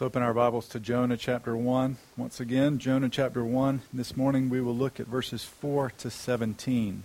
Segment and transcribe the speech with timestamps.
[0.00, 1.98] Let's open our Bibles to Jonah chapter 1.
[2.16, 3.82] Once again, Jonah chapter 1.
[3.92, 7.02] This morning we will look at verses 4 to 17.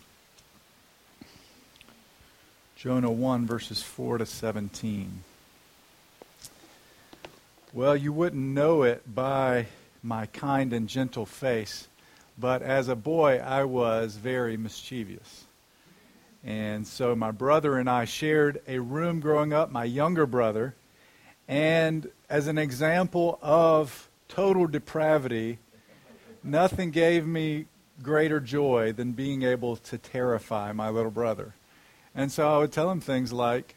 [2.77, 5.23] Jonah 1, verses 4 to 17.
[7.73, 9.65] Well, you wouldn't know it by
[10.01, 11.89] my kind and gentle face,
[12.37, 15.43] but as a boy I was very mischievous.
[16.45, 20.75] And so my brother and I shared a room growing up, my younger brother.
[21.49, 25.59] And as an example of total depravity,
[26.43, 27.65] nothing gave me
[28.01, 31.53] greater joy than being able to terrify my little brother.
[32.13, 33.75] And so I would tell him things like,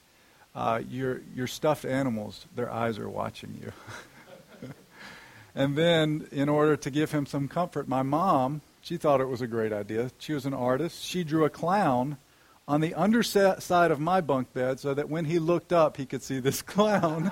[0.55, 4.69] uh, your, your stuffed animals, their eyes are watching you.
[5.55, 9.41] and then, in order to give him some comfort, my mom, she thought it was
[9.41, 10.11] a great idea.
[10.19, 11.05] She was an artist.
[11.05, 12.17] She drew a clown
[12.67, 16.23] on the underside of my bunk bed so that when he looked up, he could
[16.23, 17.31] see this clown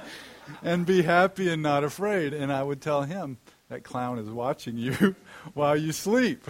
[0.63, 2.33] and be happy and not afraid.
[2.33, 5.17] And I would tell him, that clown is watching you
[5.55, 6.45] while you sleep.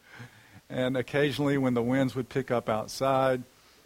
[0.70, 3.42] and occasionally, when the winds would pick up outside,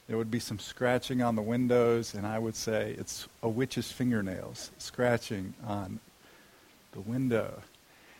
[0.09, 3.91] there would be some scratching on the windows, and I would say, It's a witch's
[3.91, 6.01] fingernails scratching on
[6.93, 7.63] the window.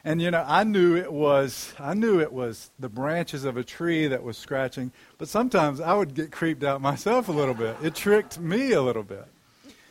[0.07, 3.65] And you know, I knew it was I knew it was the branches of a
[3.65, 7.77] tree that was scratching, but sometimes I would get creeped out myself a little bit.
[7.83, 9.27] It tricked me a little bit.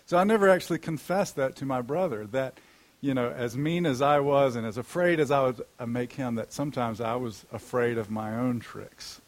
[0.06, 2.60] So I never actually confessed that to my brother that
[3.04, 6.36] you know, as mean as I was and as afraid as I would make him,
[6.36, 9.20] that sometimes I was afraid of my own tricks.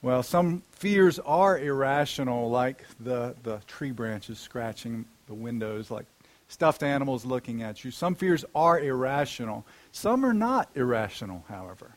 [0.00, 6.06] Well, some fears are irrational, like the, the tree branches scratching the windows, like
[6.48, 7.90] stuffed animals looking at you.
[7.90, 9.66] Some fears are irrational.
[9.92, 11.96] Some are not irrational, however.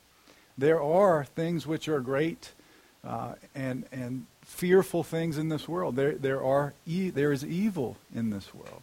[0.57, 2.51] There are things which are great
[3.05, 5.95] uh, and, and fearful things in this world.
[5.95, 8.81] There, there, are e- there is evil in this world.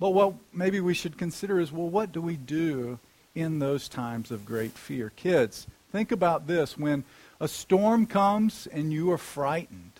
[0.00, 2.98] But what maybe we should consider is well, what do we do
[3.34, 5.12] in those times of great fear?
[5.14, 6.76] Kids, think about this.
[6.76, 7.04] When
[7.40, 9.92] a storm comes and you are frightened,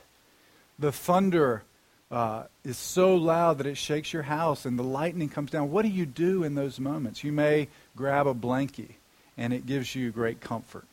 [0.79, 1.63] the thunder
[2.11, 5.71] uh, is so loud that it shakes your house and the lightning comes down.
[5.71, 7.23] What do you do in those moments?
[7.23, 8.97] You may grab a blankie
[9.39, 10.89] and it gives you great comfort.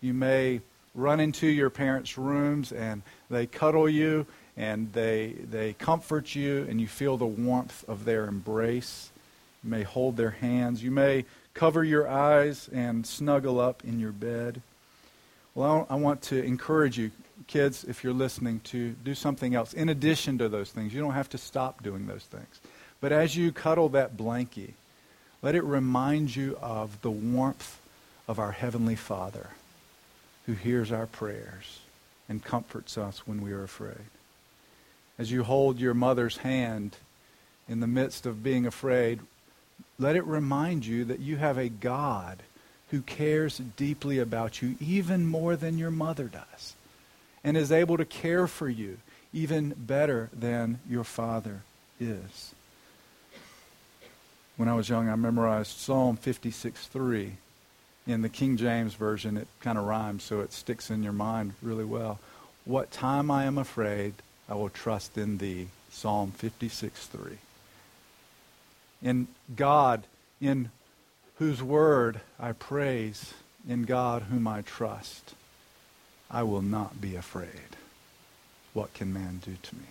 [0.00, 0.60] You may
[0.96, 4.26] run into your parents' rooms and they cuddle you
[4.56, 9.10] and they, they comfort you and you feel the warmth of their embrace.
[9.62, 10.82] You may hold their hands.
[10.82, 14.62] You may cover your eyes and snuggle up in your bed.
[15.54, 17.10] Well, I want to encourage you,
[17.46, 20.94] kids, if you're listening, to do something else in addition to those things.
[20.94, 22.60] You don't have to stop doing those things.
[23.00, 24.72] But as you cuddle that blankie,
[25.42, 27.78] let it remind you of the warmth
[28.26, 29.50] of our Heavenly Father
[30.46, 31.80] who hears our prayers
[32.28, 34.06] and comforts us when we are afraid.
[35.18, 36.96] As you hold your mother's hand
[37.68, 39.20] in the midst of being afraid,
[39.98, 42.42] let it remind you that you have a God
[42.90, 46.74] who cares deeply about you, even more than your mother does,
[47.42, 48.98] and is able to care for you
[49.32, 51.62] even better than your father
[52.00, 52.54] is.
[54.56, 57.36] When I was young, I memorized Psalm 56:3
[58.06, 61.54] in the King James Version, it kind of rhymes, so it sticks in your mind
[61.62, 62.18] really well.
[62.64, 64.14] What time I am afraid,
[64.48, 65.68] I will trust in thee.
[65.90, 67.38] Psalm 56 3.
[69.02, 70.04] In God,
[70.40, 70.70] in
[71.36, 73.34] whose word I praise,
[73.68, 75.34] in God whom I trust,
[76.30, 77.76] I will not be afraid.
[78.74, 79.86] What can man do to me?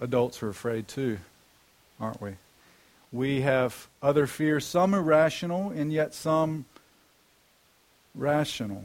[0.00, 1.18] Adults are afraid too,
[2.00, 2.32] aren't we?
[3.12, 6.64] We have other fears, some irrational and yet some
[8.14, 8.84] rational.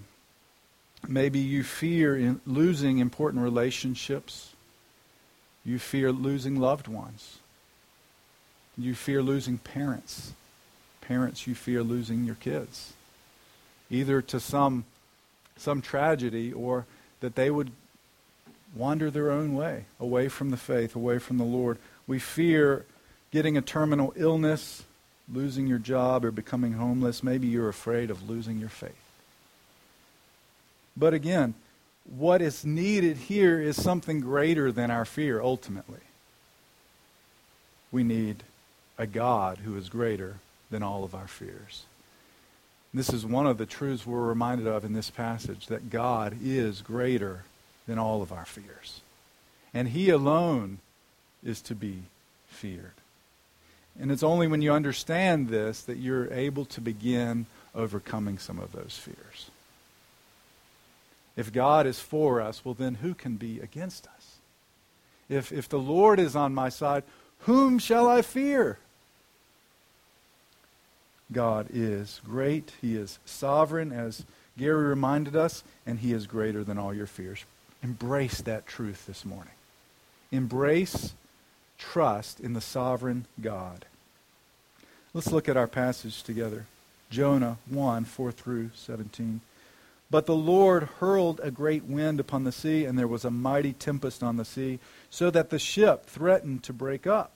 [1.08, 4.54] Maybe you fear losing important relationships.
[5.66, 7.40] You fear losing loved ones.
[8.78, 10.34] You fear losing parents.
[11.02, 12.94] Parents, you fear losing your kids.
[13.90, 14.86] Either to some,
[15.58, 16.86] some tragedy or
[17.20, 17.72] that they would
[18.76, 21.78] wander their own way, away from the faith, away from the Lord.
[22.08, 22.86] We fear
[23.32, 24.84] getting a terminal illness,
[25.32, 27.24] losing your job, or becoming homeless.
[27.24, 28.96] Maybe you're afraid of losing your faith.
[30.96, 31.54] But again,
[32.06, 36.00] what is needed here is something greater than our fear ultimately.
[37.92, 38.44] We need
[38.98, 40.38] a God who is greater
[40.70, 41.84] than all of our fears.
[42.94, 46.82] This is one of the truths we're reminded of in this passage that God is
[46.82, 47.44] greater
[47.88, 49.02] than all of our fears.
[49.74, 50.80] And He alone
[51.44, 52.04] is to be
[52.48, 52.92] feared.
[54.00, 57.46] And it's only when you understand this that you're able to begin
[57.76, 59.50] overcoming some of those fears.
[61.36, 64.36] If God is for us, well, then who can be against us?
[65.30, 67.04] If, if the Lord is on my side,
[67.46, 68.78] Whom shall I fear?
[71.32, 72.72] God is great.
[72.82, 74.26] He is sovereign, as
[74.58, 77.46] Gary reminded us, and He is greater than all your fears.
[77.82, 79.54] Embrace that truth this morning.
[80.32, 81.14] Embrace
[81.82, 83.86] trust in the sovereign God.
[85.14, 86.66] Let's look at our passage together.
[87.10, 89.42] Jonah 1 4 through 17.
[90.10, 93.74] But the Lord hurled a great wind upon the sea, and there was a mighty
[93.74, 94.80] tempest on the sea,
[95.10, 97.32] so that the ship threatened to break up.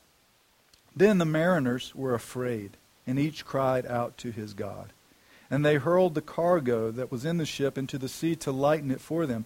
[0.95, 2.71] Then the mariners were afraid,
[3.07, 4.89] and each cried out to his God.
[5.49, 8.91] And they hurled the cargo that was in the ship into the sea to lighten
[8.91, 9.45] it for them.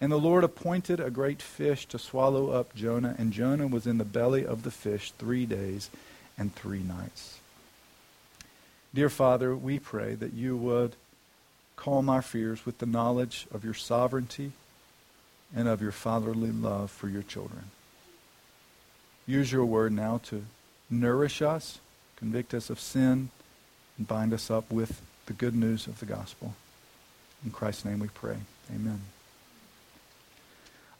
[0.00, 3.98] And the Lord appointed a great fish to swallow up Jonah, and Jonah was in
[3.98, 5.90] the belly of the fish three days
[6.36, 7.40] and three nights.
[8.94, 10.94] Dear Father, we pray that you would
[11.76, 14.52] calm our fears with the knowledge of your sovereignty
[15.54, 17.64] and of your fatherly love for your children.
[19.26, 20.44] Use your word now to
[20.88, 21.80] nourish us,
[22.16, 23.30] convict us of sin,
[23.96, 26.54] and bind us up with the good news of the gospel.
[27.44, 28.36] In Christ's name we pray.
[28.74, 29.00] Amen.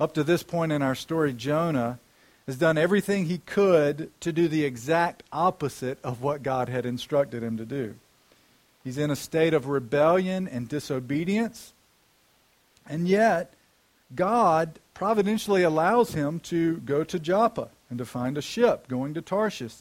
[0.00, 1.98] Up to this point in our story, Jonah
[2.46, 7.42] has done everything he could to do the exact opposite of what God had instructed
[7.42, 7.94] him to do.
[8.84, 11.72] He's in a state of rebellion and disobedience,
[12.88, 13.52] and yet
[14.14, 19.20] God providentially allows him to go to Joppa and to find a ship going to
[19.20, 19.74] Tarshish.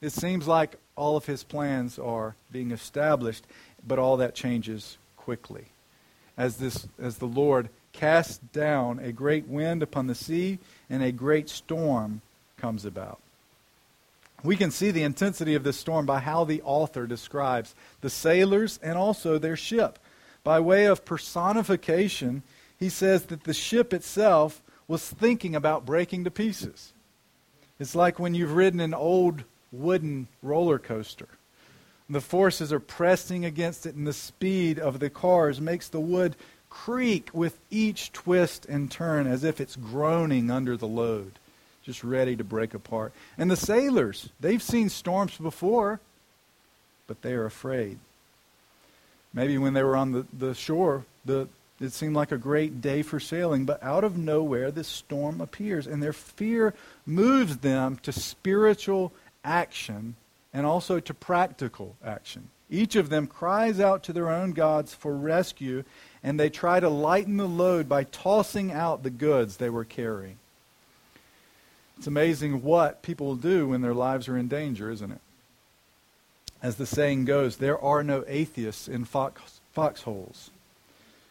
[0.00, 3.44] It seems like all of his plans are being established,
[3.86, 5.66] but all that changes quickly.
[6.36, 11.12] As, this, as the Lord casts down a great wind upon the sea and a
[11.12, 12.20] great storm
[12.56, 13.20] comes about.
[14.42, 18.78] We can see the intensity of this storm by how the author describes the sailors
[18.82, 19.98] and also their ship.
[20.42, 22.42] By way of personification,
[22.78, 26.92] he says that the ship itself was thinking about breaking to pieces.
[27.78, 31.28] It's like when you've ridden an old wooden roller coaster.
[32.08, 36.34] The forces are pressing against it, and the speed of the cars makes the wood
[36.70, 41.32] creak with each twist and turn as if it's groaning under the load,
[41.82, 43.12] just ready to break apart.
[43.36, 46.00] And the sailors, they've seen storms before,
[47.06, 47.98] but they are afraid.
[49.34, 51.48] Maybe when they were on the, the shore, the,
[51.80, 55.86] it seemed like a great day for sailing, but out of nowhere, this storm appears,
[55.86, 56.74] and their fear
[57.04, 59.12] moves them to spiritual
[59.44, 60.14] action
[60.52, 62.48] and also to practical action.
[62.68, 65.84] Each of them cries out to their own gods for rescue,
[66.22, 70.38] and they try to lighten the load by tossing out the goods they were carrying.
[71.96, 75.20] It's amazing what people do when their lives are in danger, isn't it?
[76.62, 80.50] As the saying goes, there are no atheists in fox, foxholes.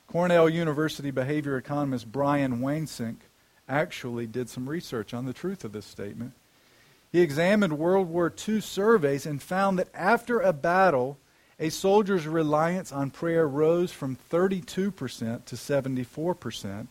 [0.08, 3.18] Cornell University behavior economist Brian Wansink
[3.68, 6.34] actually did some research on the truth of this statement.
[7.12, 11.18] He examined World War II surveys and found that after a battle,
[11.60, 14.74] a soldier's reliance on prayer rose from 32%
[15.46, 16.88] to 74%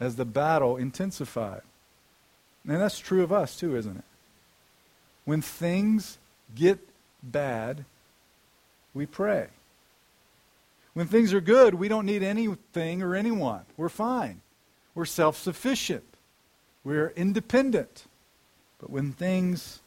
[0.00, 1.62] as the battle intensified.
[2.66, 4.04] And that's true of us, too, isn't it?
[5.24, 6.18] When things
[6.54, 6.78] get
[7.22, 7.84] bad,
[8.94, 9.48] we pray.
[10.94, 13.60] When things are good, we don't need anything or anyone.
[13.76, 14.40] We're fine.
[14.94, 16.02] We're self sufficient.
[16.82, 18.06] We're independent.
[18.80, 19.80] But when things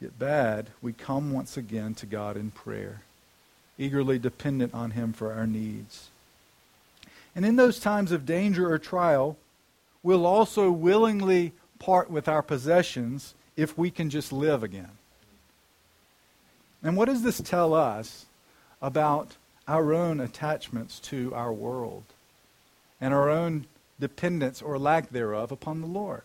[0.00, 3.02] get bad, we come once again to God in prayer,
[3.78, 6.10] eagerly dependent on Him for our needs.
[7.34, 9.36] And in those times of danger or trial,
[10.02, 14.90] we'll also willingly part with our possessions if we can just live again.
[16.82, 18.26] And what does this tell us
[18.82, 22.04] about our own attachments to our world
[23.00, 23.66] and our own
[23.98, 26.22] dependence or lack thereof upon the Lord?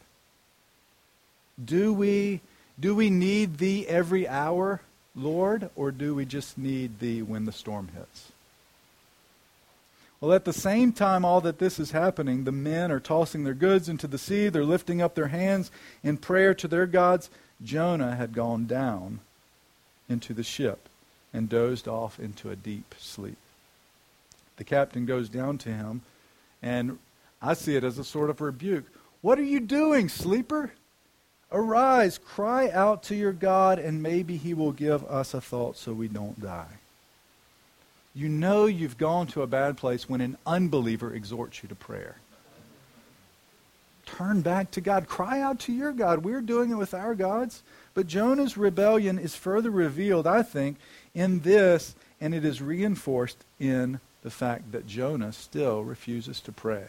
[1.63, 2.41] Do we,
[2.79, 4.81] do we need thee every hour,
[5.19, 8.31] Lord, or do we just need thee when the storm hits?
[10.21, 13.53] Well, at the same time, all that this is happening, the men are tossing their
[13.53, 14.49] goods into the sea.
[14.49, 15.71] They're lifting up their hands
[16.03, 17.29] in prayer to their gods.
[17.63, 19.19] Jonah had gone down
[20.09, 20.89] into the ship
[21.33, 23.37] and dozed off into a deep sleep.
[24.57, 26.01] The captain goes down to him,
[26.61, 26.99] and
[27.41, 28.85] I see it as a sort of rebuke.
[29.21, 30.71] What are you doing, sleeper?
[31.51, 35.93] Arise, cry out to your God, and maybe he will give us a thought so
[35.93, 36.77] we don't die.
[38.13, 42.17] You know you've gone to a bad place when an unbeliever exhorts you to prayer.
[44.05, 45.07] Turn back to God.
[45.07, 46.23] Cry out to your God.
[46.23, 47.61] We're doing it with our gods.
[47.93, 50.77] But Jonah's rebellion is further revealed, I think,
[51.13, 56.87] in this, and it is reinforced in the fact that Jonah still refuses to pray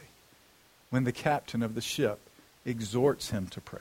[0.89, 2.19] when the captain of the ship
[2.65, 3.81] exhorts him to pray.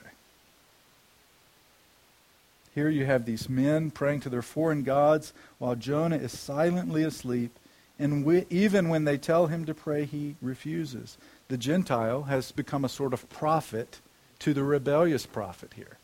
[2.79, 7.51] Here you have these men praying to their foreign gods while Jonah is silently asleep.
[7.99, 11.17] And we, even when they tell him to pray, he refuses.
[11.49, 13.99] The Gentile has become a sort of prophet
[14.39, 15.97] to the rebellious prophet here.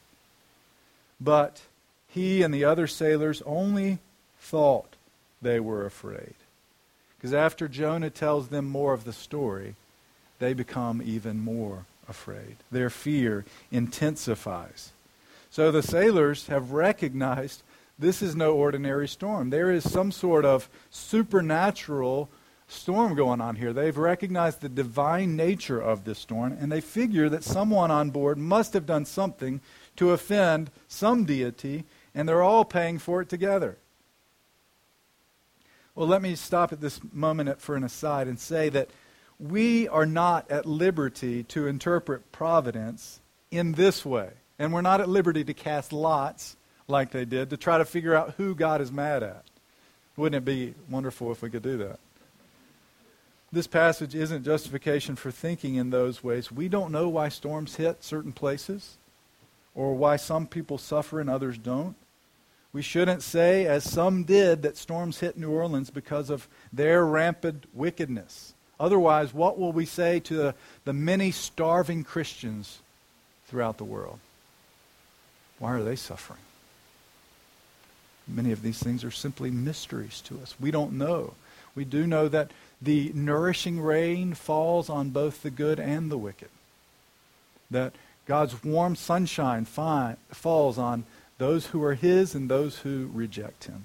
[1.22, 1.62] But
[2.10, 4.00] he and the other sailors only
[4.38, 4.98] thought
[5.41, 6.36] they were afraid.
[7.15, 9.75] Because after Jonah tells them more of the story,
[10.39, 12.58] they become even more afraid.
[12.70, 14.91] Their fear intensifies.
[15.55, 17.63] So the sailors have recognized
[17.97, 19.51] this is no ordinary storm.
[19.51, 22.29] There is some sort of supernatural
[22.67, 23.71] storm going on here.
[23.71, 28.38] They've recognized the divine nature of this storm, and they figure that someone on board
[28.38, 29.62] must have done something
[29.95, 33.77] to offend some deity, and they're all paying for it together.
[35.95, 38.89] Well, let me stop at this moment for an aside and say that
[39.39, 43.21] we are not at liberty to interpret providence
[43.51, 44.31] in this way.
[44.57, 46.55] And we're not at liberty to cast lots
[46.88, 49.43] like they did to try to figure out who God is mad at.
[50.15, 52.00] Wouldn't it be wonderful if we could do that?
[53.51, 56.51] This passage isn't justification for thinking in those ways.
[56.51, 58.97] We don't know why storms hit certain places
[59.74, 61.95] or why some people suffer and others don't.
[62.74, 67.65] We shouldn't say, as some did, that storms hit New Orleans because of their rampant
[67.74, 68.53] wickedness.
[68.77, 72.79] Otherwise, what will we say to the, the many starving Christians
[73.47, 74.19] throughout the world?
[75.59, 76.39] Why are they suffering?
[78.27, 80.55] Many of these things are simply mysteries to us.
[80.59, 81.35] We don't know.
[81.75, 86.50] We do know that the nourishing rain falls on both the good and the wicked.
[87.69, 87.93] That
[88.25, 91.05] God's warm sunshine fi- falls on
[91.38, 93.83] those who are His and those who reject Him.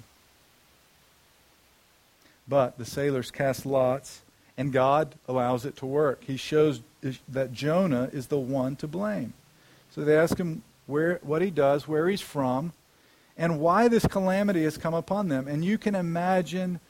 [2.48, 4.22] But the sailors cast lots,
[4.56, 6.24] and God allows it to work.
[6.24, 6.80] He shows
[7.28, 9.34] that Jonah is the one to blame.
[9.94, 12.72] So they ask him, where, what he does, where he's from,
[13.36, 15.48] and why this calamity has come upon them.
[15.48, 16.80] And you can imagine,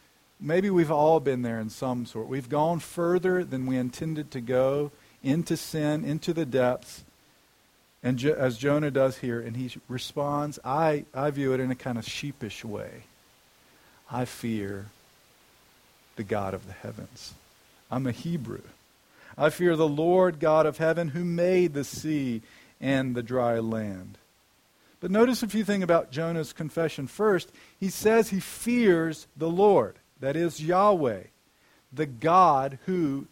[0.41, 2.27] maybe we've all been there in some sort.
[2.27, 4.91] We've gone further than we intended to go
[5.23, 7.05] into sin, into the depths,
[8.03, 11.77] and jo- as Jonah does here, and he responds, I, I view it in a
[11.77, 13.03] kind of sheepish way.
[14.11, 14.87] I fear
[16.17, 17.35] the God of the heavens.
[17.91, 18.63] I'm a Hebrew.
[19.37, 22.43] I fear the Lord God of heaven who made the sea
[22.81, 24.19] and the dry land.
[25.01, 27.07] But notice a few things about Jonah's confession.
[27.07, 31.25] First, he says he fears the Lord, that is, Yahweh,
[31.93, 33.27] the God who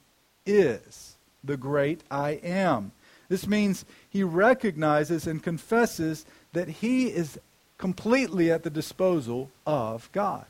[0.46, 2.92] is the great I am.
[3.28, 6.24] This means he recognizes and confesses
[6.54, 7.38] that he is
[7.76, 10.46] completely at the disposal of God.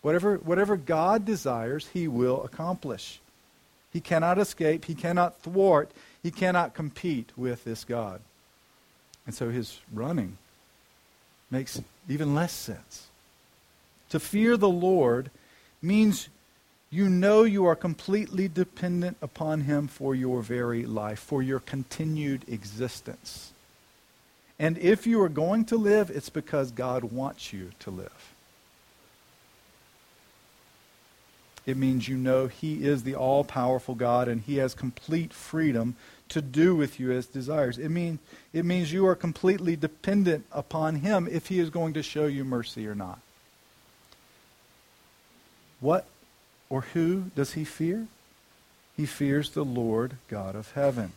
[0.00, 3.20] Whatever, whatever God desires, he will accomplish.
[3.92, 5.90] He cannot escape, he cannot thwart,
[6.22, 8.20] he cannot compete with this God.
[9.24, 10.38] And so his running
[11.50, 13.06] makes even less sense.
[14.10, 15.30] To fear the Lord
[15.82, 16.28] means
[16.90, 22.42] you know you are completely dependent upon Him for your very life, for your continued
[22.48, 23.52] existence.
[24.58, 28.34] And if you are going to live, it's because God wants you to live.
[31.66, 35.96] It means you know He is the all powerful God and He has complete freedom
[36.28, 37.78] to do with you as desires.
[37.78, 38.18] It, mean,
[38.52, 42.44] it means you are completely dependent upon Him if He is going to show you
[42.44, 43.20] mercy or not.
[45.80, 46.06] What
[46.70, 48.06] or who does He fear?
[48.96, 51.12] He fears the Lord God of heaven.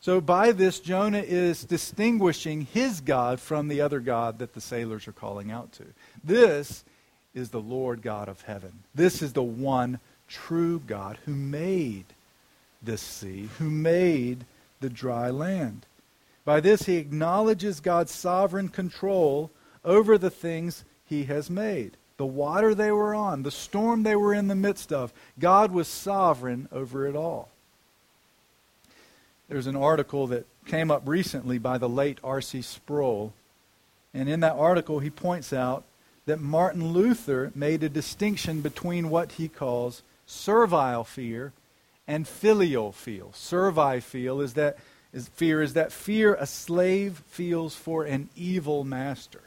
[0.00, 5.08] So by this, Jonah is distinguishing his God from the other God that the sailors
[5.08, 5.84] are calling out to.
[6.22, 6.84] This
[7.36, 8.72] is the Lord God of heaven.
[8.94, 12.06] This is the one true God who made
[12.82, 14.44] this sea, who made
[14.80, 15.86] the dry land.
[16.44, 19.50] By this, he acknowledges God's sovereign control
[19.84, 21.96] over the things he has made.
[22.16, 25.86] The water they were on, the storm they were in the midst of, God was
[25.86, 27.50] sovereign over it all.
[29.48, 32.62] There's an article that came up recently by the late R.C.
[32.62, 33.32] Sproul.
[34.14, 35.84] And in that article, he points out
[36.26, 41.52] that Martin Luther made a distinction between what he calls servile fear
[42.06, 43.24] and filial fear.
[43.32, 44.76] Servile fear is that
[45.12, 49.40] is fear is that fear a slave feels for an evil master.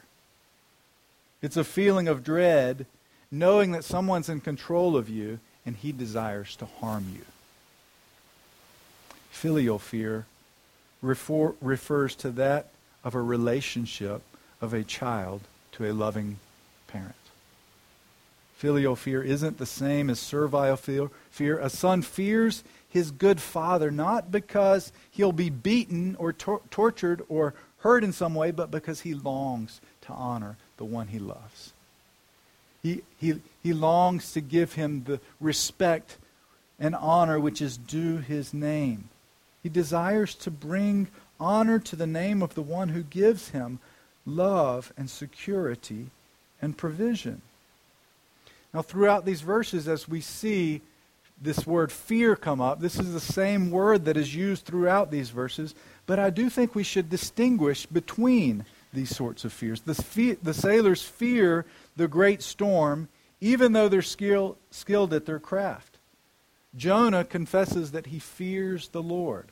[1.42, 2.86] It's a feeling of dread,
[3.30, 7.24] knowing that someone's in control of you and he desires to harm you.
[9.30, 10.26] Filial fear
[11.02, 12.68] refer, refers to that
[13.04, 14.22] of a relationship
[14.60, 16.38] of a child to a loving
[16.92, 17.14] parent.
[18.56, 21.58] Filial fear isn't the same as servile fear.
[21.58, 27.54] A son fears his good father not because he'll be beaten or tor- tortured or
[27.78, 31.72] hurt in some way, but because he longs to honor the one he loves.
[32.82, 36.18] He, he, he longs to give him the respect
[36.78, 39.08] and honor which is due his name.
[39.62, 43.78] He desires to bring honor to the name of the one who gives him
[44.26, 46.08] love and security
[46.60, 47.42] and provision.
[48.72, 50.80] Now, throughout these verses, as we see
[51.40, 55.30] this word fear come up, this is the same word that is used throughout these
[55.30, 55.74] verses,
[56.06, 59.80] but I do think we should distinguish between these sorts of fears.
[59.80, 61.64] The, fe- the sailors fear
[61.96, 63.08] the great storm,
[63.40, 65.96] even though they're skill- skilled at their craft.
[66.76, 69.46] Jonah confesses that he fears the Lord,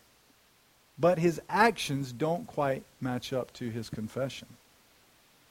[0.98, 4.46] but his actions don't quite match up to his confession.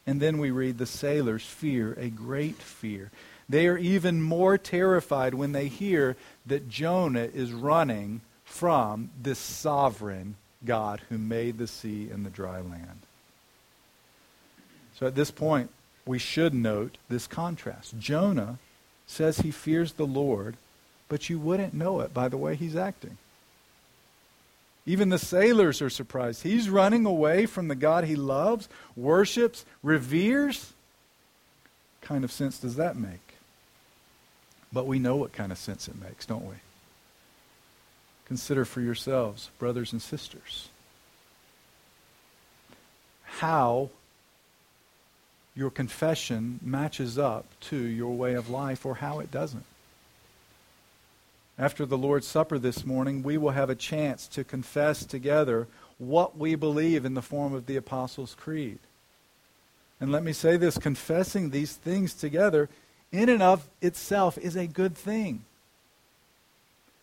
[0.08, 3.12] And then we read the sailors fear a great fear.
[3.50, 6.16] They are even more terrified when they hear
[6.46, 12.62] that Jonah is running from this sovereign God who made the sea and the dry
[12.62, 13.02] land.
[14.98, 15.70] So at this point,
[16.06, 18.00] we should note this contrast.
[18.00, 18.58] Jonah
[19.06, 20.56] says he fears the Lord,
[21.10, 23.18] but you wouldn't know it by the way he's acting.
[24.88, 26.44] Even the sailors are surprised.
[26.44, 30.74] He's running away from the God he loves, worships, reveres.
[32.00, 33.36] What kind of sense does that make?
[34.72, 36.56] But we know what kind of sense it makes, don't we?
[38.28, 40.70] Consider for yourselves, brothers and sisters,
[43.24, 43.90] how
[45.54, 49.66] your confession matches up to your way of life or how it doesn't.
[51.60, 55.68] After the Lord's Supper this morning, we will have a chance to confess together
[55.98, 58.78] what we believe in the form of the Apostles' Creed.
[60.00, 62.70] And let me say this confessing these things together,
[63.12, 65.46] in and of itself, is a good thing.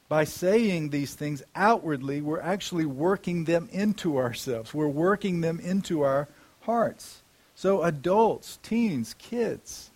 [0.08, 6.02] By saying these things outwardly, we're actually working them into ourselves, we're working them into
[6.02, 6.28] our
[6.60, 7.22] hearts.
[7.56, 9.90] So, adults, teens, kids,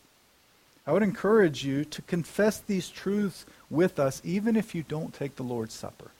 [0.89, 5.37] I would encourage you to confess these truths with us, even if you don't take
[5.37, 6.13] the Lord's Supper.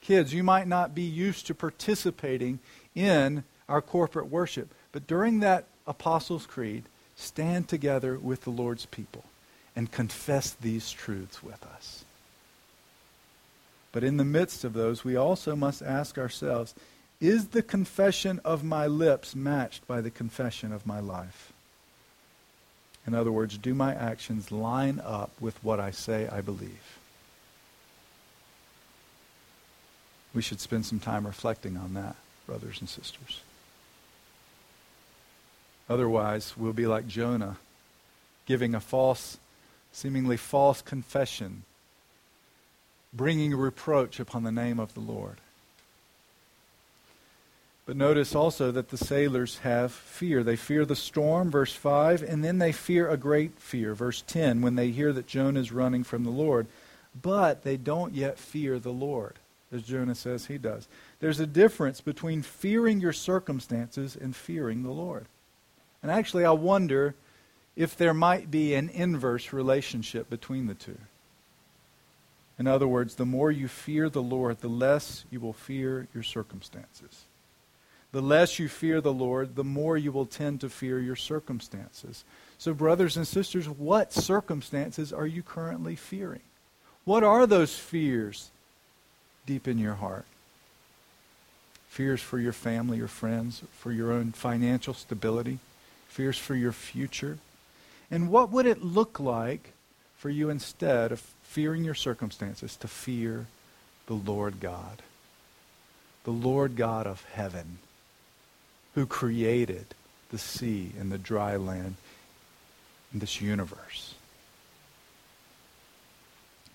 [0.00, 2.60] Kids, you might not be used to participating
[2.94, 9.24] in our corporate worship, but during that Apostles' Creed, stand together with the Lord's people
[9.76, 12.06] and confess these truths with us.
[13.92, 16.74] But in the midst of those, we also must ask ourselves
[17.20, 21.52] is the confession of my lips matched by the confession of my life?
[23.06, 26.98] In other words, do my actions line up with what I say I believe?
[30.34, 32.16] We should spend some time reflecting on that,
[32.46, 33.40] brothers and sisters.
[35.88, 37.58] Otherwise, we'll be like Jonah,
[38.44, 39.38] giving a false,
[39.92, 41.62] seemingly false confession,
[43.12, 45.38] bringing reproach upon the name of the Lord.
[47.86, 50.42] But notice also that the sailors have fear.
[50.42, 54.60] They fear the storm, verse 5, and then they fear a great fear, verse 10,
[54.60, 56.66] when they hear that Jonah is running from the Lord.
[57.22, 59.34] But they don't yet fear the Lord,
[59.70, 60.88] as Jonah says he does.
[61.20, 65.26] There's a difference between fearing your circumstances and fearing the Lord.
[66.02, 67.14] And actually, I wonder
[67.76, 70.98] if there might be an inverse relationship between the two.
[72.58, 76.24] In other words, the more you fear the Lord, the less you will fear your
[76.24, 77.25] circumstances.
[78.16, 82.24] The less you fear the Lord, the more you will tend to fear your circumstances.
[82.56, 86.40] So, brothers and sisters, what circumstances are you currently fearing?
[87.04, 88.48] What are those fears
[89.44, 90.24] deep in your heart?
[91.90, 95.58] Fears for your family or friends, for your own financial stability,
[96.08, 97.36] fears for your future.
[98.10, 99.74] And what would it look like
[100.16, 103.44] for you instead of fearing your circumstances to fear
[104.06, 105.02] the Lord God?
[106.24, 107.76] The Lord God of heaven
[108.96, 109.84] who created
[110.30, 111.94] the sea and the dry land
[113.12, 114.14] in this universe.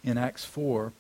[0.04, 0.94] In Acts 4,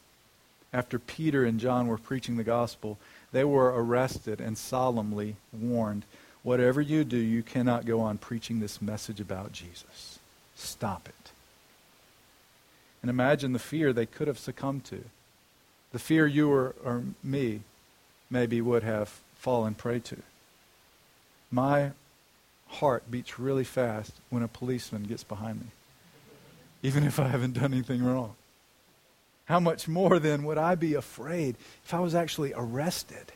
[0.73, 2.97] after Peter and John were preaching the gospel,
[3.31, 6.05] they were arrested and solemnly warned
[6.41, 10.17] whatever you do, you cannot go on preaching this message about Jesus.
[10.55, 11.31] Stop it.
[13.03, 15.03] And imagine the fear they could have succumbed to.
[15.91, 17.62] The fear you or, or me
[18.31, 20.17] maybe would have fallen prey to
[21.51, 21.91] my
[22.67, 25.67] heart beats really fast when a policeman gets behind me,
[26.81, 28.35] even if I haven't done anything wrong.
[29.45, 33.33] How much more then would I be afraid if I was actually arrested?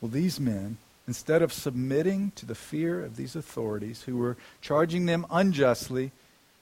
[0.00, 5.06] Well, these men, instead of submitting to the fear of these authorities who were charging
[5.06, 6.10] them unjustly,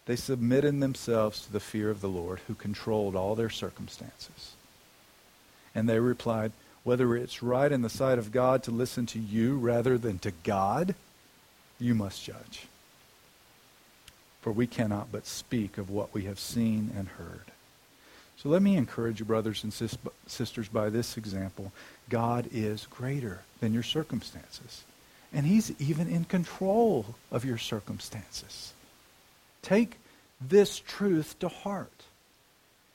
[0.06, 4.54] they submitted themselves to the fear of the Lord who controlled all their circumstances.
[5.72, 6.50] And they replied,
[6.84, 10.32] whether it's right in the sight of God to listen to you rather than to
[10.42, 10.94] God,
[11.78, 12.66] you must judge.
[14.40, 17.50] For we cannot but speak of what we have seen and heard.
[18.38, 21.72] So let me encourage you, brothers and sis- sisters, by this example.
[22.08, 24.82] God is greater than your circumstances.
[25.32, 28.72] And he's even in control of your circumstances.
[29.60, 29.98] Take
[30.40, 31.92] this truth to heart.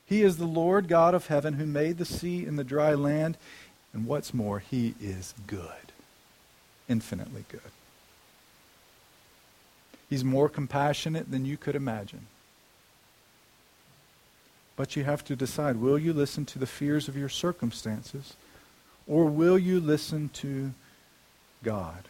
[0.08, 3.38] He is the Lord God of heaven who made the sea and the dry land.
[3.96, 5.94] And what's more, he is good,
[6.90, 7.62] infinitely good.
[10.10, 12.28] He's more compassionate than you could imagine.
[14.76, 18.34] But you have to decide will you listen to the fears of your circumstances
[19.08, 20.74] or will you listen to
[21.64, 22.10] God?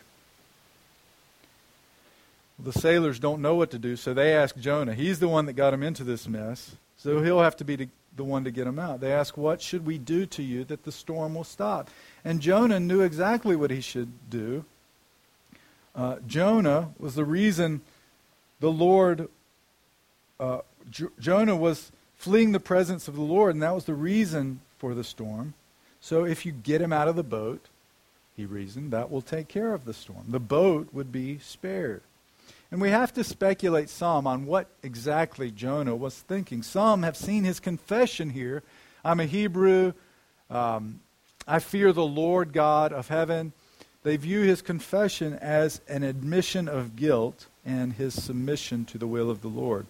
[2.57, 4.95] The sailors don't know what to do, so they ask Jonah.
[4.95, 8.23] He's the one that got him into this mess, so he'll have to be the
[8.23, 9.01] one to get them out.
[9.01, 11.89] They ask, What should we do to you that the storm will stop?
[12.23, 14.65] And Jonah knew exactly what he should do.
[15.95, 17.81] Uh, Jonah was the reason
[18.59, 19.29] the Lord,
[20.39, 20.59] uh,
[21.19, 25.03] Jonah was fleeing the presence of the Lord, and that was the reason for the
[25.03, 25.53] storm.
[26.01, 27.65] So if you get him out of the boat,
[28.35, 30.25] he reasoned, that will take care of the storm.
[30.27, 32.01] The boat would be spared.
[32.71, 36.63] And we have to speculate some on what exactly Jonah was thinking.
[36.63, 38.63] Some have seen his confession here
[39.05, 39.93] I'm a Hebrew.
[40.49, 40.99] Um,
[41.47, 43.53] I fear the Lord God of heaven.
[44.01, 49.29] They view his confession as an admission of guilt and his submission to the will
[49.29, 49.85] of the Lord.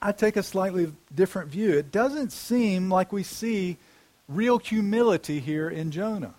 [0.00, 1.76] I take a slightly different view.
[1.76, 3.76] It doesn't seem like we see
[4.28, 6.34] real humility here in Jonah.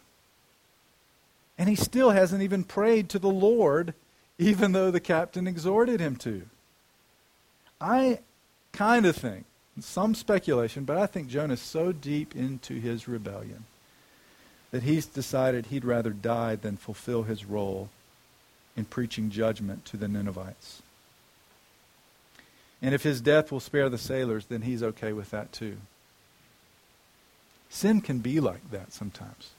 [1.60, 3.94] And he still hasn't even prayed to the Lord
[4.40, 6.44] even though the captain exhorted him to.
[7.80, 8.20] I
[8.72, 9.46] kind of think,
[9.82, 13.66] some speculation, but I think Jonah's so deep into his rebellion
[14.72, 17.90] that he's decided he'd rather die than fulfill his role
[18.76, 20.82] in preaching judgment to the Ninevites.
[22.82, 25.78] And if his death will spare the sailors, then he's okay with that too.
[27.70, 29.52] Sin can be like that sometimes.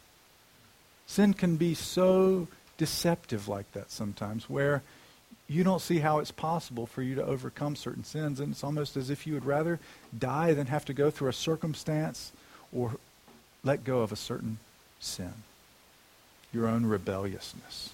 [1.07, 2.49] Sin can be so
[2.81, 4.83] deceptive like that sometimes, where
[5.47, 8.97] you don't see how it's possible for you to overcome certain sins, and it's almost
[8.97, 9.79] as if you would rather
[10.19, 12.33] die than have to go through a circumstance
[12.73, 12.93] or
[13.63, 14.57] let go of a certain
[14.99, 15.35] sin,
[16.55, 17.93] your own rebelliousness.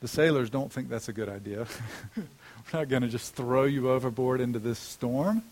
[0.00, 1.66] The sailors don't think that's a good idea.
[2.16, 2.24] We're
[2.72, 5.42] not going to just throw you overboard into this storm.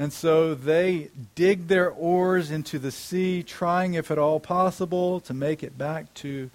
[0.00, 5.34] And so they dig their oars into the sea, trying, if at all possible, to
[5.34, 6.48] make it back to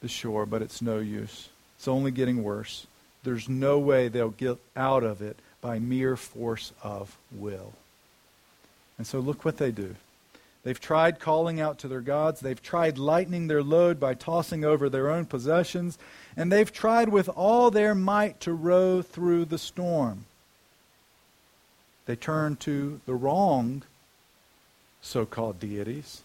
[0.00, 1.48] the shore, but it's no use.
[1.76, 2.88] It's only getting worse.
[3.22, 7.74] There's no way they'll get out of it by mere force of will.
[8.98, 9.94] And so look what they do.
[10.64, 12.40] They've tried calling out to their gods.
[12.40, 15.96] They've tried lightening their load by tossing over their own possessions.
[16.36, 20.24] And they've tried with all their might to row through the storm.
[22.06, 23.82] They turn to the wrong
[25.00, 26.22] so called deities.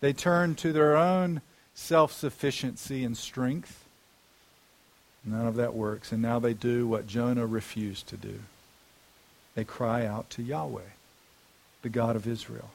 [0.00, 1.42] They turn to their own
[1.74, 3.84] self sufficiency and strength.
[5.24, 6.12] None of that works.
[6.12, 8.40] And now they do what Jonah refused to do
[9.56, 10.92] they cry out to Yahweh,
[11.80, 12.70] the God of Israel,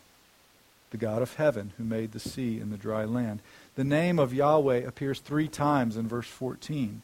[0.89, 3.39] the God of heaven who made the sea and the dry land.
[3.75, 7.03] The name of Yahweh appears three times in verse 14.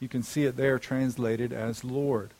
[0.00, 2.30] You can see it there translated as Lord.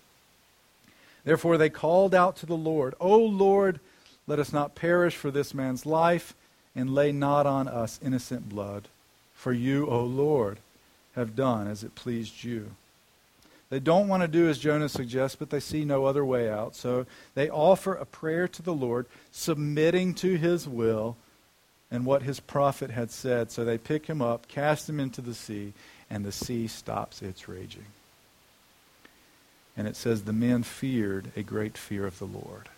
[1.27, 3.81] Therefore they called out to the Lord, O Lord,
[4.29, 6.35] let us not perish for this man's life,
[6.75, 8.87] and lay not on us innocent blood.
[9.35, 10.59] For you, O Lord,
[11.17, 12.71] have done as it pleased you.
[13.71, 16.77] They don't want to do as Jonah suggests, but they see no other way out.
[16.77, 21.17] So they offer a prayer to the Lord, submitting to his will
[21.91, 23.51] and what his prophet had said.
[23.51, 25.73] So they pick him up, cast him into the sea,
[26.09, 27.87] and the sea stops its raging.
[29.77, 32.69] And it says, The men feared a great fear of the Lord.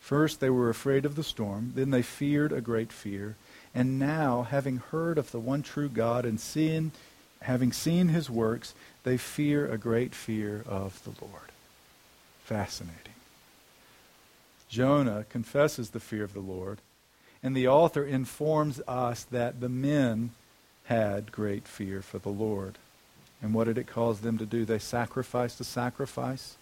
[0.00, 1.72] First, they were afraid of the storm.
[1.74, 3.36] Then they feared a great fear.
[3.74, 6.92] And now, having heard of the one true God and seen,
[7.40, 11.50] having seen his works, they fear a great fear of the Lord.
[12.44, 13.14] Fascinating.
[14.68, 16.78] Jonah confesses the fear of the Lord,
[17.42, 20.32] and the author informs us that the men
[20.84, 22.76] had great fear for the Lord.
[23.44, 24.64] And what did it cause them to do?
[24.64, 26.56] They sacrificed a sacrifice,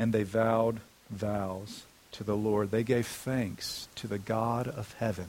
[0.00, 0.80] and they vowed
[1.10, 2.72] vows to the Lord.
[2.72, 5.26] They gave thanks to the God of heaven.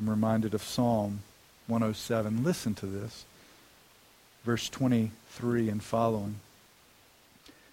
[0.00, 1.20] I'm reminded of Psalm
[1.68, 2.42] 107.
[2.42, 3.24] Listen to this.
[4.42, 6.40] Verse 23 and following.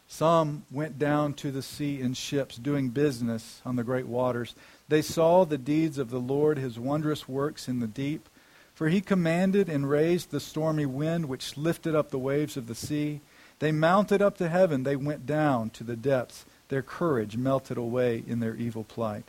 [0.08, 4.54] Some went down to the sea in ships, doing business on the great waters.
[4.88, 8.30] They saw the deeds of the Lord, his wondrous works in the deep.
[8.76, 12.76] For he commanded and raised the stormy wind, which lifted up the waves of the
[12.76, 13.22] sea.
[13.60, 16.46] They mounted up to heaven, they went down to the depths.
[16.68, 19.24] Their courage melted away in their evil plight.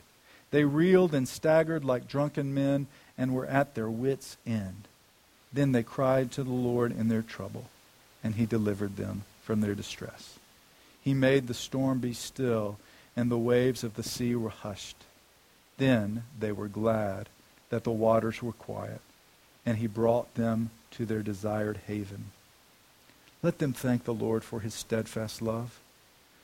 [0.51, 4.87] They reeled and staggered like drunken men and were at their wits' end.
[5.53, 7.65] Then they cried to the Lord in their trouble,
[8.23, 10.39] and he delivered them from their distress.
[11.01, 12.79] He made the storm be still,
[13.15, 14.97] and the waves of the sea were hushed.
[15.77, 17.29] Then they were glad
[17.69, 18.99] that the waters were quiet
[19.67, 22.31] and he brought them to their desired haven.
[23.43, 25.77] Let them thank the Lord for his steadfast love,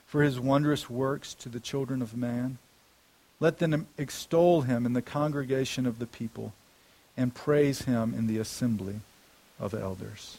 [0.05, 2.57] for his wondrous works to the children of man.
[3.39, 6.51] Let them extol him in the congregation of the people
[7.15, 8.99] and praise him in the assembly
[9.57, 10.37] of elders.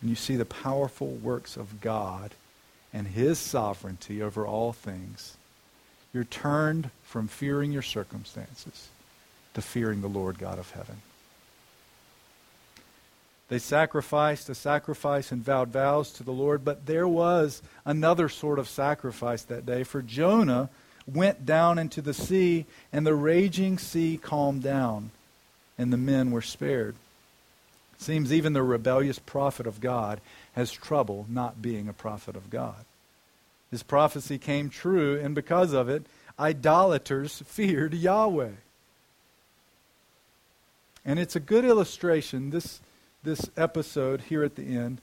[0.00, 2.30] And you see the powerful works of God
[2.90, 5.36] and his sovereignty over all things.
[6.14, 8.88] You're turned from fearing your circumstances
[9.54, 10.96] to fearing the Lord God of heaven.
[13.48, 18.58] They sacrificed a sacrifice and vowed vows to the Lord, but there was another sort
[18.58, 19.84] of sacrifice that day.
[19.84, 20.70] For Jonah
[21.06, 25.10] went down into the sea, and the raging sea calmed down,
[25.76, 26.96] and the men were spared.
[27.94, 30.20] It seems even the rebellious prophet of God
[30.54, 32.84] has trouble not being a prophet of God.
[33.70, 36.06] His prophecy came true, and because of it,
[36.38, 38.52] idolaters feared Yahweh.
[41.04, 42.80] And it's a good illustration, this,
[43.22, 45.00] this episode here at the end,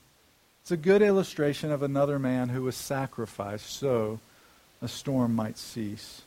[0.62, 4.20] it's a good illustration of another man who was sacrificed so
[4.82, 6.22] a storm might cease.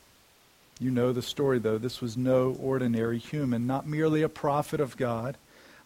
[0.80, 1.78] You know the story, though.
[1.78, 5.36] This was no ordinary human, not merely a prophet of God,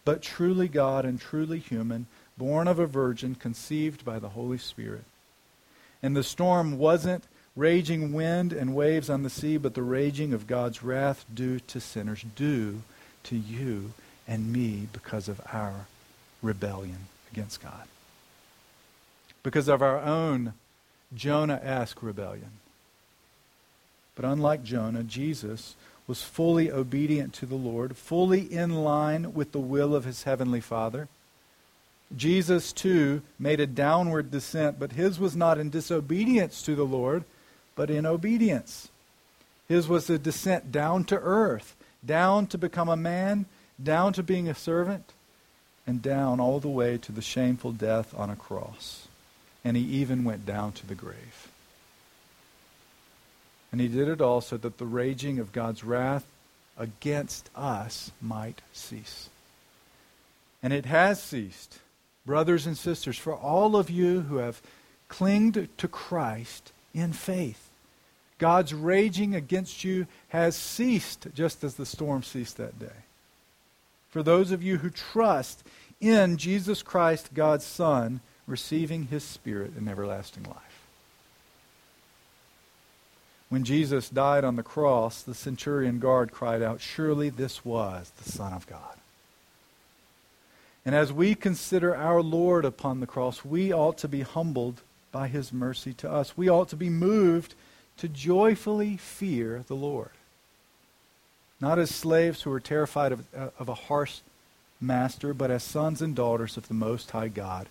[0.03, 5.03] but truly God and truly human, born of a virgin, conceived by the Holy Spirit.
[6.01, 7.25] And the storm wasn't
[7.55, 11.79] raging wind and waves on the sea, but the raging of God's wrath due to
[11.79, 12.81] sinners, due
[13.23, 13.93] to you
[14.27, 15.85] and me because of our
[16.41, 17.87] rebellion against God.
[19.43, 20.53] Because of our own
[21.15, 22.51] Jonah esque rebellion.
[24.15, 29.59] But unlike Jonah, Jesus was fully obedient to the Lord, fully in line with the
[29.59, 31.07] will of his heavenly Father.
[32.15, 37.23] Jesus, too, made a downward descent, but his was not in disobedience to the Lord,
[37.75, 38.89] but in obedience.
[39.67, 43.45] His was a descent down to earth, down to become a man,
[43.81, 45.13] down to being a servant,
[45.85, 49.07] and down all the way to the shameful death on a cross.
[49.63, 51.49] And he even went down to the grave.
[53.71, 56.25] And he did it all so that the raging of God's wrath
[56.77, 59.29] against us might cease.
[60.63, 61.79] And it has ceased,
[62.25, 64.61] brothers and sisters, for all of you who have
[65.07, 67.68] clinged to Christ in faith.
[68.39, 72.87] God's raging against you has ceased just as the storm ceased that day.
[74.09, 75.63] For those of you who trust
[76.01, 80.55] in Jesus Christ, God's Son, receiving his Spirit in everlasting life.
[83.49, 88.31] When Jesus died on the cross, the centurion guard cried out, Surely this was the
[88.31, 88.95] Son of God.
[90.85, 95.27] And as we consider our Lord upon the cross, we ought to be humbled by
[95.27, 96.37] his mercy to us.
[96.37, 97.55] We ought to be moved
[97.99, 100.11] to joyfully fear the Lord.
[101.61, 104.19] Not as slaves who are terrified of, uh, of a harsh
[104.79, 107.67] master, but as sons and daughters of the Most High God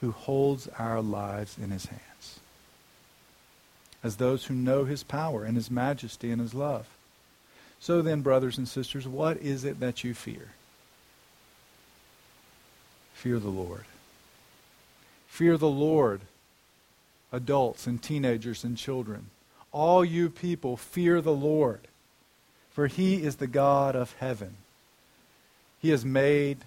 [0.00, 2.40] who holds our lives in his hands.
[4.02, 6.86] As those who know his power and his majesty and his love.
[7.78, 10.48] So then, brothers and sisters, what is it that you fear?
[13.12, 13.84] Fear the Lord.
[15.26, 16.22] Fear the Lord,
[17.30, 19.26] adults and teenagers and children.
[19.76, 21.80] All you people, fear the Lord,
[22.70, 24.56] for he is the God of heaven.
[25.82, 26.60] He has made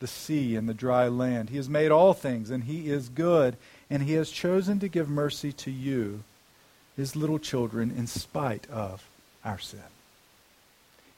[0.00, 1.50] the sea and the dry land.
[1.50, 3.56] He has made all things, and he is good,
[3.88, 6.24] and he has chosen to give mercy to you,
[6.96, 9.08] his little children, in spite of
[9.44, 9.78] our sin.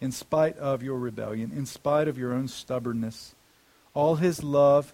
[0.03, 3.35] In spite of your rebellion, in spite of your own stubbornness,
[3.95, 4.93] all his love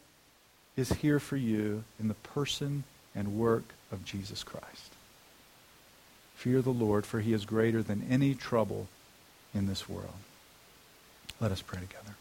[0.76, 4.92] is here for you in the person and work of Jesus Christ.
[6.38, 8.86] Fear the Lord, for he is greater than any trouble
[9.52, 10.14] in this world.
[11.40, 12.14] Let us pray together.